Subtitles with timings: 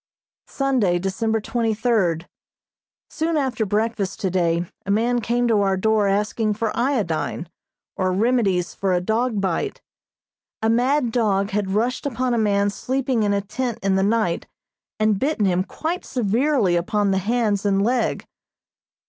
[0.47, 2.27] Sunday, December twenty third:
[3.11, 7.47] Soon after breakfast today a man came to our door asking for iodine,
[7.95, 9.79] or remedies for a dog bite.
[10.63, 14.47] A mad dog had rushed upon a man sleeping in a tent in the night
[14.99, 18.25] and bitten him quite severely upon the hands and leg.